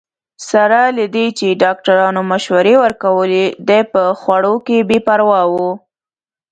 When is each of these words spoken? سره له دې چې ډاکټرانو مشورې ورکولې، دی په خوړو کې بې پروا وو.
سره 0.49 0.81
له 0.97 1.05
دې 1.15 1.25
چې 1.37 1.47
ډاکټرانو 1.63 2.21
مشورې 2.31 2.75
ورکولې، 2.83 3.45
دی 3.67 3.81
په 3.93 4.01
خوړو 4.19 4.55
کې 4.65 4.77
بې 4.89 4.99
پروا 5.07 5.41
وو. 5.51 5.71